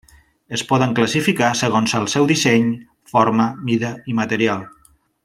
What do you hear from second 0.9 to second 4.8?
classificar segons el seu disseny, forma, mida i material.